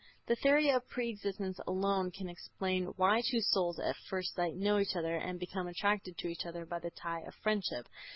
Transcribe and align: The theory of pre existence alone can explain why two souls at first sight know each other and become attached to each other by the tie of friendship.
The 0.25 0.35
theory 0.35 0.71
of 0.71 0.89
pre 0.89 1.09
existence 1.11 1.59
alone 1.67 2.09
can 2.09 2.27
explain 2.27 2.85
why 2.97 3.21
two 3.21 3.39
souls 3.39 3.77
at 3.77 3.95
first 4.09 4.33
sight 4.33 4.55
know 4.55 4.79
each 4.79 4.95
other 4.95 5.15
and 5.15 5.39
become 5.39 5.67
attached 5.67 6.09
to 6.17 6.27
each 6.27 6.43
other 6.47 6.65
by 6.65 6.79
the 6.79 6.89
tie 6.89 7.21
of 7.21 7.35
friendship. 7.35 7.85